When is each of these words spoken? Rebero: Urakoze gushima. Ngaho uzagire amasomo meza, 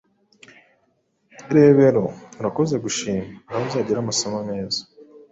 Rebero: 1.53 2.05
Urakoze 2.39 2.75
gushima. 2.85 3.23
Ngaho 3.45 3.63
uzagire 3.67 3.97
amasomo 4.01 4.39
meza, 4.49 4.81